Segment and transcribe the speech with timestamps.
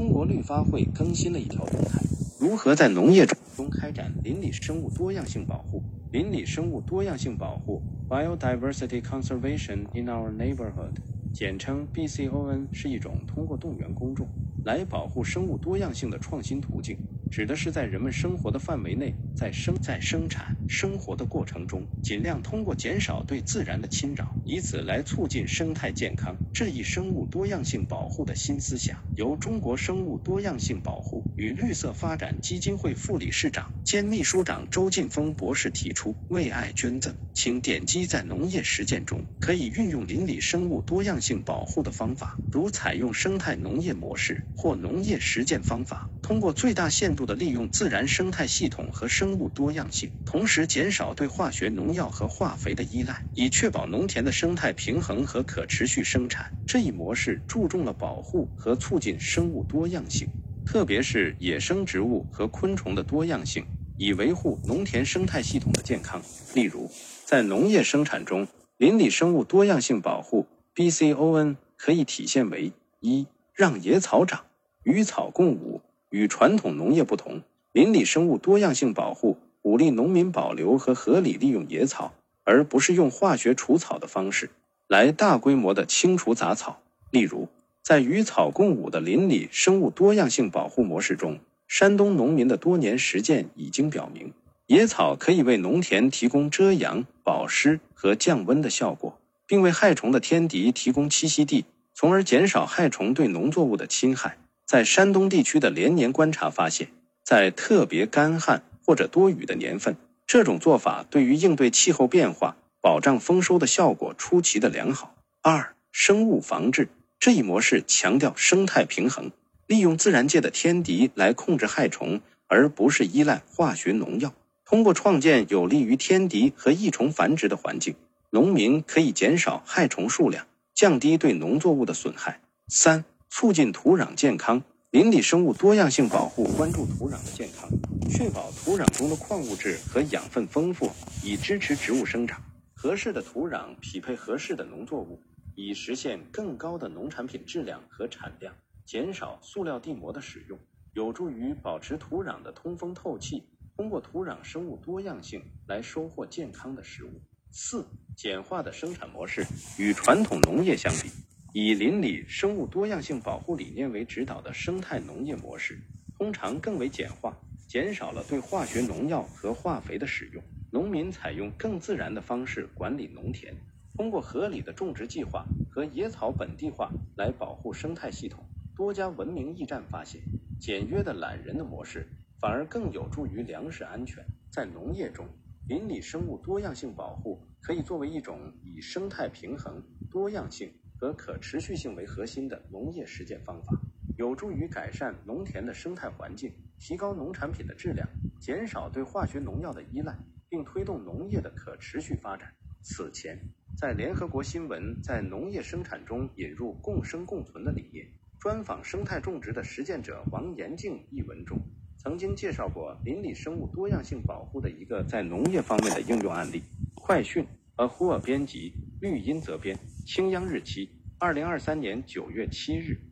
[0.00, 2.00] 中国绿发会更新了一条动态：
[2.40, 5.82] 如何在农业中开展邻里生物多样性保护？
[6.10, 10.94] 邻里生物多样性保护 （Biodiversity Conservation in Our Neighborhood），
[11.34, 14.26] 简称 BCON，是一种通过动员公众
[14.64, 16.96] 来保护生物多样性的创新途径。
[17.30, 26.36] 指的是在人们生活的范围内，在生在生产生活的过程中，尽量通过减少对自然的侵扰，以此来促进生态健康。
[26.52, 36.16] 这一生物多样性保护的新思想，由中国生物多样性保护与绿色发展基金会副理事长兼秘书长周劲峰博士提出。
[36.28, 47.19] 为爱捐赠，请点击在农业实践中可以运用邻里生物多样性保护的方法，如采用生态农业模式或农业实践方法，通过最大限度。
[47.26, 56.50] 的利用自然生态系统和生物多样性，同时减少对化学农药和化肥的依赖，以确保农田的生态平衡和可持续生产。
[56.66, 60.28] 这一模式注重了保护和促进生物多样性，
[60.64, 63.64] 特别是野生植物和昆虫的多样性，
[63.96, 66.22] 以维护农田生态系统的健康。
[66.54, 66.90] 例如，
[67.24, 68.46] 在农业生产中，
[68.76, 74.44] 邻里生物多样性保护 （BCON） 可以体现为：一、让野草长，
[74.84, 75.80] 与草共舞。
[76.10, 82.12] 与传统农业不同，邻里生物多样性保护鼓励农民保留和合理利用野草，
[82.44, 84.50] 而不是用化学除草的方式
[84.88, 86.80] 来大规模的清除杂草。
[87.10, 87.48] 例如，
[87.82, 94.32] 在与草共舞的邻里生物多样性保护模式中，山东农民的多年实践已经表明，
[94.66, 101.64] 野草可以为农田提供遮阳、保湿和降温的效果，并为害虫的天敌提供栖息地，
[101.94, 104.36] 从而减少害虫对农作物的侵害。
[104.70, 106.92] 在山东地区的连年观察发现，
[107.24, 109.96] 在特别干旱或者多雨的年份，
[110.28, 115.16] 这种做法对于应对气候变化、保障丰收的效果出奇的良好。
[115.42, 119.32] 二、生物防治这一模式强调生态平衡，
[119.66, 124.32] 利用自然界的天敌来控制害虫，而不是依赖化学农药。
[124.64, 127.96] 通过创建有利于天敌和益虫繁殖的环境，
[128.30, 132.40] 农民可以减少害虫数量，降低对农作物的损害。
[132.68, 133.04] 三。
[133.30, 137.70] 促进土壤健康，林里生物多样性保护关注土壤的健康，
[138.10, 140.90] 确保土壤中的矿物质和养分丰富，
[141.24, 142.42] 以支持植物生长。
[142.74, 145.22] 合适的土壤匹配合适的农作物，
[145.54, 148.52] 以实现更高的农产品质量和产量。
[148.84, 150.58] 减少塑料地膜的使用，
[150.94, 153.44] 有助于保持土壤的通风透气。
[153.76, 157.22] 通过土壤生物多样性来收获健康的食物。
[157.52, 157.86] 四、
[158.16, 159.46] 简化的生产模式
[159.78, 161.08] 与传统农业相比。
[161.52, 165.80] 以邻里生物多样性保护理念为指导的生态农业模式，
[166.16, 170.40] 通常更为简化，减少了对化学农药和化肥的使用。
[170.70, 173.52] 农民采用更自然的方式管理农田，
[173.96, 178.44] 通过合理的种植计划和野草本地化来保护生态系统。
[178.76, 180.22] 多家文明驿站发现，
[180.60, 182.06] 简约的懒人的模式
[182.40, 184.24] 反而更有助于粮食安全。
[184.52, 185.26] 在农业中，
[185.66, 190.72] 邻里生物多样性保护可以作为一种以生态平衡、多样性。
[191.00, 193.72] 和可持续性为核心的农业实践方法，
[194.18, 198.06] 有助于改善农田的生态环境，提高农产品的质量，
[198.38, 200.14] 减少对化学农药的依赖，
[200.50, 202.52] 并推动农业的可持续发展。
[202.82, 203.38] 此前，
[203.78, 208.06] 在联合国新闻在农业生产中引入共生共存的理念
[208.38, 211.58] 专访生态种植的实践者王延静一文中，
[211.96, 216.62] 曾经介绍过邻里生物多样性保护的一个在农业方面的应用案例。
[216.94, 217.46] 快讯
[217.76, 219.78] ，A Who 编辑，绿茵责编。
[220.12, 220.88] 青央日期：
[221.18, 223.09] 二零二三年九月七日。